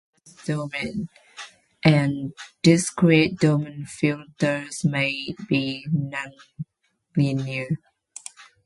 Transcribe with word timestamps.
Both 0.25 0.71
continuous-domain 0.71 1.09
and 1.83 2.33
discrete-domain 2.63 3.85
filters 3.85 4.83
may 4.83 5.35
be 5.47 5.85
nonlinear. 7.15 7.77